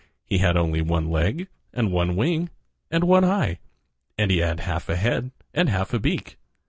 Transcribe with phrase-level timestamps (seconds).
[0.25, 2.49] He had only one leg, and one wing,
[2.89, 3.59] and one eye,
[4.17, 6.39] and he had half a head and half a beak.